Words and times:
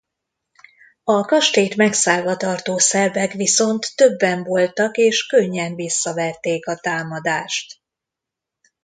A 1.03 1.25
kastélyt 1.25 1.75
megszállva 1.75 2.37
tartó 2.37 2.77
szerbek 2.77 3.31
viszont 3.33 3.95
többen 3.95 4.43
voltak 4.43 4.97
és 4.97 5.25
könnyen 5.25 5.75
visszaverték 5.75 6.67
a 6.67 6.75
támadást. 6.75 7.81